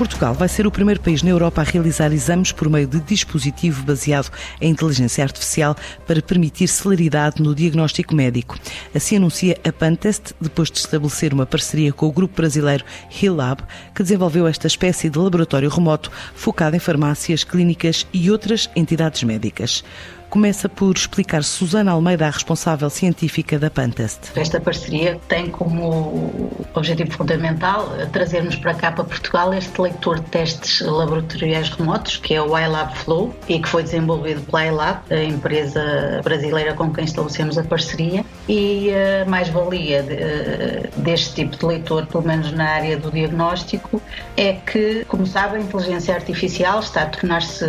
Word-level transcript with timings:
Portugal 0.00 0.32
vai 0.32 0.48
ser 0.48 0.66
o 0.66 0.70
primeiro 0.70 0.98
país 0.98 1.22
na 1.22 1.28
Europa 1.28 1.60
a 1.60 1.64
realizar 1.64 2.10
exames 2.10 2.52
por 2.52 2.70
meio 2.70 2.86
de 2.86 2.98
dispositivo 3.00 3.82
baseado 3.82 4.30
em 4.58 4.70
inteligência 4.70 5.22
artificial 5.22 5.76
para 6.06 6.22
permitir 6.22 6.68
celeridade 6.68 7.42
no 7.42 7.54
diagnóstico 7.54 8.14
médico. 8.14 8.58
Assim 8.94 9.16
anuncia 9.16 9.58
a 9.62 9.70
Pantest, 9.70 10.32
depois 10.40 10.70
de 10.70 10.78
estabelecer 10.78 11.34
uma 11.34 11.44
parceria 11.44 11.92
com 11.92 12.06
o 12.06 12.12
grupo 12.12 12.34
brasileiro 12.34 12.82
Hillab, 13.10 13.62
que 13.94 14.02
desenvolveu 14.02 14.46
esta 14.46 14.66
espécie 14.66 15.10
de 15.10 15.18
laboratório 15.18 15.68
remoto 15.68 16.10
focado 16.34 16.74
em 16.74 16.78
farmácias, 16.78 17.44
clínicas 17.44 18.06
e 18.10 18.30
outras 18.30 18.70
entidades 18.74 19.22
médicas 19.22 19.84
começa 20.30 20.68
por 20.68 20.96
explicar 20.96 21.42
Susana 21.42 21.90
Almeida, 21.90 22.26
a 22.26 22.30
responsável 22.30 22.88
científica 22.88 23.58
da 23.58 23.68
Pantest. 23.68 24.30
Esta 24.36 24.60
parceria 24.60 25.18
tem 25.28 25.50
como 25.50 26.50
objetivo 26.72 27.10
fundamental 27.10 27.88
trazermos 28.12 28.54
para 28.54 28.72
cá, 28.74 28.92
para 28.92 29.04
Portugal, 29.04 29.52
este 29.52 29.78
leitor 29.80 30.20
de 30.20 30.26
testes 30.26 30.80
laboratoriais 30.80 31.68
remotos, 31.70 32.16
que 32.18 32.34
é 32.34 32.40
o 32.40 32.56
iLab 32.56 32.96
Flow, 32.96 33.34
e 33.48 33.58
que 33.58 33.68
foi 33.68 33.82
desenvolvido 33.82 34.40
pela 34.42 34.66
iLab, 34.66 35.00
a 35.10 35.24
empresa 35.24 36.20
brasileira 36.22 36.74
com 36.74 36.92
quem 36.92 37.04
estabelecemos 37.04 37.58
a 37.58 37.64
parceria. 37.64 38.24
E 38.48 38.90
a 38.92 39.28
mais-valia 39.28 40.02
de, 40.02 41.00
deste 41.02 41.34
tipo 41.34 41.56
de 41.56 41.66
leitor, 41.66 42.06
pelo 42.06 42.24
menos 42.24 42.52
na 42.52 42.68
área 42.68 42.96
do 42.96 43.10
diagnóstico, 43.10 44.00
é 44.36 44.52
que, 44.52 45.04
como 45.08 45.26
sabe, 45.26 45.56
a 45.56 45.60
inteligência 45.60 46.14
artificial 46.14 46.78
está 46.80 47.02
a 47.02 47.06
tornar-se 47.06 47.64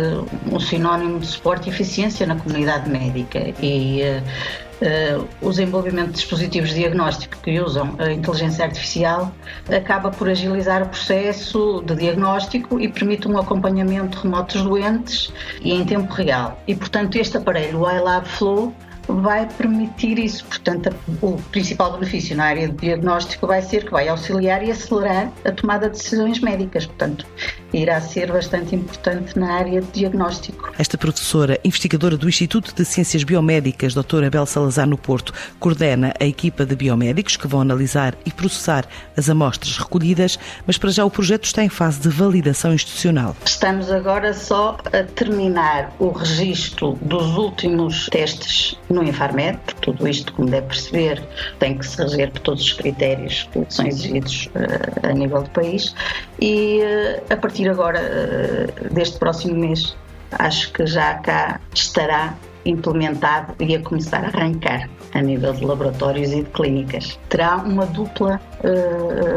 um 0.50 0.60
sinónimo 0.60 1.18
de 1.18 1.26
suporte 1.26 1.68
e 1.68 1.72
eficiência 1.72 2.24
na 2.24 2.36
comunidade 2.36 2.51
comunidade 2.52 2.90
médica 2.90 3.54
e 3.62 4.02
uh, 4.02 5.28
o 5.40 5.50
desenvolvimento 5.50 6.08
de 6.08 6.12
dispositivos 6.12 6.70
de 6.70 6.76
diagnóstico 6.76 7.38
que 7.42 7.58
usam 7.58 7.94
a 7.98 8.12
inteligência 8.12 8.64
artificial 8.64 9.32
acaba 9.74 10.10
por 10.10 10.28
agilizar 10.28 10.82
o 10.82 10.88
processo 10.88 11.82
de 11.86 11.96
diagnóstico 11.96 12.78
e 12.78 12.88
permite 12.88 13.26
um 13.26 13.38
acompanhamento 13.38 14.18
remoto 14.18 14.58
dos 14.58 14.64
doentes 14.64 15.32
e 15.62 15.72
em 15.72 15.84
tempo 15.84 16.12
real. 16.12 16.60
E, 16.66 16.74
portanto, 16.74 17.16
este 17.16 17.38
aparelho, 17.38 17.80
o 17.80 17.90
iLab 17.90 18.28
Flow, 18.28 18.74
vai 19.08 19.46
permitir 19.46 20.18
isso. 20.18 20.44
Portanto, 20.44 20.94
o 21.20 21.36
principal 21.50 21.92
benefício 21.92 22.36
na 22.36 22.44
área 22.44 22.68
de 22.68 22.74
diagnóstico 22.74 23.46
vai 23.46 23.62
ser 23.62 23.84
que 23.84 23.90
vai 23.90 24.08
auxiliar 24.08 24.62
e 24.62 24.70
acelerar 24.70 25.30
a 25.44 25.52
tomada 25.52 25.88
de 25.88 25.98
decisões 25.98 26.40
médicas. 26.40 26.86
Portanto, 26.86 27.26
irá 27.72 28.00
ser 28.00 28.30
bastante 28.30 28.74
importante 28.74 29.38
na 29.38 29.54
área 29.54 29.80
de 29.80 29.90
diagnóstico. 29.92 30.72
Esta 30.78 30.98
professora, 30.98 31.58
investigadora 31.64 32.16
do 32.16 32.28
Instituto 32.28 32.74
de 32.74 32.84
Ciências 32.84 33.24
Biomédicas, 33.24 33.94
doutora 33.94 34.26
Abel 34.26 34.46
Salazar 34.46 34.86
no 34.86 34.98
Porto, 34.98 35.32
coordena 35.58 36.14
a 36.20 36.24
equipa 36.24 36.66
de 36.66 36.76
biomédicos 36.76 37.36
que 37.36 37.46
vão 37.46 37.60
analisar 37.60 38.14
e 38.24 38.30
processar 38.30 38.86
as 39.16 39.28
amostras 39.28 39.78
recolhidas, 39.78 40.38
mas 40.66 40.78
para 40.78 40.90
já 40.90 41.04
o 41.04 41.10
projeto 41.10 41.44
está 41.44 41.64
em 41.64 41.68
fase 41.68 42.00
de 42.00 42.08
validação 42.08 42.72
institucional. 42.74 43.36
Estamos 43.44 43.90
agora 43.90 44.34
só 44.34 44.76
a 44.92 45.02
terminar 45.02 45.94
o 45.98 46.10
registro 46.10 46.98
dos 47.02 47.36
últimos 47.36 48.06
testes 48.06 48.76
no 48.92 49.02
Infarmed, 49.02 49.58
tudo 49.80 50.06
isto, 50.06 50.32
como 50.32 50.50
deve 50.50 50.68
perceber, 50.68 51.22
tem 51.58 51.76
que 51.76 51.86
se 51.86 52.00
reger 52.00 52.30
por 52.30 52.40
todos 52.40 52.62
os 52.62 52.72
critérios 52.72 53.48
que 53.52 53.64
são 53.68 53.86
exigidos 53.86 54.48
uh, 54.54 55.08
a 55.08 55.12
nível 55.12 55.42
do 55.42 55.50
país. 55.50 55.94
E 56.40 56.80
uh, 56.80 57.32
a 57.32 57.36
partir 57.36 57.68
agora 57.68 58.00
uh, 58.00 58.94
deste 58.94 59.18
próximo 59.18 59.54
mês 59.54 59.96
acho 60.38 60.72
que 60.72 60.86
já 60.86 61.14
cá 61.14 61.60
estará 61.74 62.34
implementado 62.64 63.54
e 63.58 63.74
a 63.74 63.82
começar 63.82 64.24
a 64.24 64.28
arrancar 64.28 64.88
a 65.14 65.20
nível 65.20 65.52
de 65.52 65.64
laboratórios 65.64 66.30
e 66.30 66.42
de 66.42 66.50
clínicas. 66.50 67.18
Terá 67.28 67.56
uma 67.56 67.84
dupla 67.86 68.40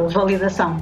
validação 0.09 0.77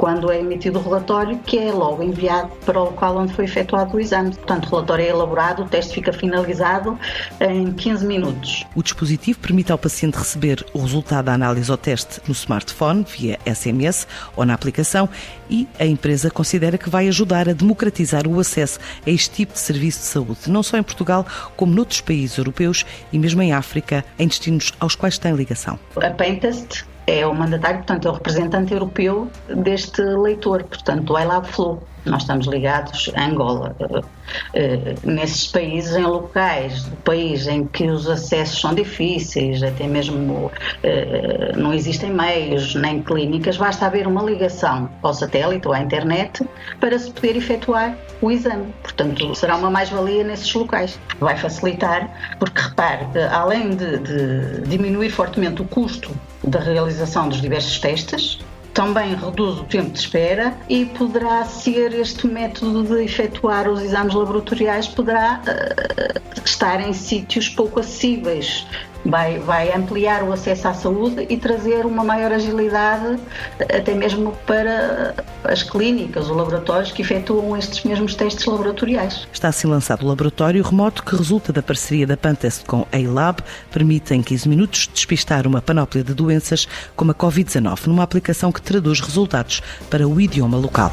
quando 0.00 0.32
é 0.32 0.40
emitido 0.40 0.78
o 0.78 0.82
relatório, 0.82 1.38
que 1.44 1.58
é 1.58 1.70
logo 1.70 2.02
enviado 2.02 2.50
para 2.64 2.80
o 2.80 2.84
local 2.84 3.18
onde 3.18 3.34
foi 3.34 3.44
efetuado 3.44 3.94
o 3.94 4.00
exame. 4.00 4.34
Portanto, 4.34 4.64
o 4.64 4.70
relatório 4.70 5.04
é 5.04 5.08
elaborado, 5.08 5.62
o 5.62 5.66
teste 5.66 5.92
fica 5.92 6.10
finalizado 6.10 6.98
em 7.38 7.70
15 7.70 8.06
minutos. 8.06 8.64
O 8.74 8.82
dispositivo 8.82 9.38
permite 9.40 9.70
ao 9.70 9.76
paciente 9.76 10.14
receber 10.14 10.64
o 10.72 10.80
resultado 10.80 11.26
da 11.26 11.34
análise 11.34 11.70
ao 11.70 11.76
teste 11.76 12.18
no 12.26 12.32
smartphone, 12.32 13.04
via 13.06 13.38
SMS 13.44 14.06
ou 14.34 14.46
na 14.46 14.54
aplicação, 14.54 15.06
e 15.50 15.68
a 15.78 15.84
empresa 15.84 16.30
considera 16.30 16.78
que 16.78 16.88
vai 16.88 17.06
ajudar 17.06 17.46
a 17.46 17.52
democratizar 17.52 18.26
o 18.26 18.40
acesso 18.40 18.78
a 19.06 19.10
este 19.10 19.28
tipo 19.30 19.52
de 19.52 19.58
serviço 19.58 19.98
de 19.98 20.06
saúde, 20.06 20.48
não 20.50 20.62
só 20.62 20.78
em 20.78 20.82
Portugal, 20.82 21.26
como 21.54 21.74
noutros 21.74 22.00
países 22.00 22.38
europeus 22.38 22.86
e 23.12 23.18
mesmo 23.18 23.42
em 23.42 23.52
África, 23.52 24.02
em 24.18 24.26
destinos 24.26 24.72
aos 24.80 24.94
quais 24.94 25.18
tem 25.18 25.34
ligação. 25.34 25.78
A 25.96 26.08
Paintest 26.08 26.88
é 27.06 27.26
o 27.26 27.34
mandatário, 27.34 27.78
portanto, 27.78 28.06
é 28.06 28.10
o 28.10 28.14
representante 28.14 28.72
europeu 28.72 29.30
deste 29.48 30.00
leitor, 30.02 30.64
portanto, 30.64 31.04
do 31.04 31.18
iLab 31.18 31.46
Flow. 31.46 31.82
Nós 32.04 32.22
estamos 32.22 32.46
ligados 32.46 33.10
a 33.14 33.26
Angola. 33.26 33.76
Uh, 33.80 35.06
nesses 35.06 35.48
países, 35.48 35.94
em 35.96 36.04
locais 36.04 36.84
do 36.84 36.96
país 36.96 37.46
em 37.46 37.66
que 37.66 37.90
os 37.90 38.08
acessos 38.08 38.58
são 38.58 38.74
difíceis, 38.74 39.62
até 39.62 39.86
mesmo 39.86 40.46
uh, 40.46 41.58
não 41.58 41.74
existem 41.74 42.10
meios 42.10 42.74
nem 42.74 43.02
clínicas, 43.02 43.58
basta 43.58 43.86
haver 43.86 44.06
uma 44.06 44.22
ligação 44.22 44.88
ao 45.02 45.12
satélite 45.12 45.66
ou 45.68 45.74
à 45.74 45.80
internet 45.80 46.42
para 46.78 46.98
se 46.98 47.10
poder 47.10 47.36
efetuar 47.36 47.94
o 48.22 48.30
exame. 48.30 48.72
Portanto, 48.82 49.34
será 49.34 49.56
uma 49.56 49.70
mais-valia 49.70 50.24
nesses 50.24 50.52
locais. 50.54 50.98
Vai 51.18 51.36
facilitar, 51.36 52.08
porque 52.38 52.62
repare, 52.62 53.04
além 53.30 53.70
de, 53.70 53.98
de 53.98 54.60
diminuir 54.62 55.10
fortemente 55.10 55.60
o 55.60 55.64
custo 55.66 56.10
da 56.50 56.60
realização 56.60 57.28
dos 57.28 57.40
diversos 57.40 57.78
testes, 57.78 58.38
também 58.74 59.14
reduz 59.14 59.58
o 59.58 59.64
tempo 59.64 59.90
de 59.90 59.98
espera 59.98 60.56
e 60.68 60.84
poderá 60.86 61.44
ser 61.44 61.92
este 61.94 62.26
método 62.26 62.84
de 62.84 63.04
efetuar 63.04 63.68
os 63.68 63.82
exames 63.82 64.14
laboratoriais 64.14 64.86
poderá 64.86 65.40
uh, 65.40 66.40
estar 66.44 66.80
em 66.80 66.92
sítios 66.92 67.48
pouco 67.48 67.80
acessíveis 67.80 68.66
vai, 69.04 69.38
vai 69.38 69.72
ampliar 69.72 70.22
o 70.22 70.32
acesso 70.32 70.68
à 70.68 70.74
saúde 70.74 71.26
e 71.28 71.36
trazer 71.36 71.86
uma 71.86 72.04
maior 72.04 72.32
agilidade, 72.32 73.18
até 73.60 73.94
mesmo 73.94 74.36
para 74.46 75.14
as 75.44 75.62
clínicas, 75.62 76.28
os 76.28 76.36
laboratórios 76.36 76.92
que 76.92 77.02
efetuam 77.02 77.56
estes 77.56 77.84
mesmos 77.84 78.14
testes 78.14 78.44
laboratoriais. 78.44 79.26
Está 79.32 79.48
assim 79.48 79.66
lançado 79.66 80.02
o 80.02 80.08
laboratório 80.08 80.62
remoto 80.62 81.02
que 81.02 81.16
resulta 81.16 81.52
da 81.52 81.62
parceria 81.62 82.06
da 82.06 82.16
Pantest 82.16 82.64
com 82.64 82.86
a 82.92 82.98
iLab, 82.98 83.42
permite 83.70 84.14
em 84.14 84.22
15 84.22 84.48
minutos 84.48 84.90
despistar 84.92 85.46
uma 85.46 85.62
panóplia 85.62 86.04
de 86.04 86.14
doenças 86.14 86.66
como 86.94 87.12
a 87.12 87.14
Covid-19 87.14 87.86
numa 87.86 88.02
aplicação 88.02 88.52
que 88.52 88.62
traduz 88.62 89.00
resultados 89.00 89.62
para 89.88 90.06
o 90.06 90.20
idioma 90.20 90.56
local. 90.56 90.92